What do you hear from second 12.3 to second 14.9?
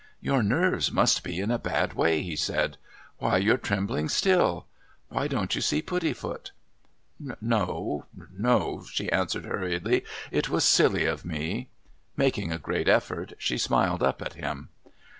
a great effort, she smiled up at him.